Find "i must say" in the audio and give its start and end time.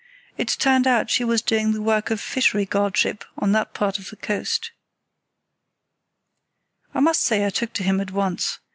6.91-7.45